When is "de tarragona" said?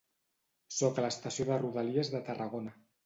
2.15-2.75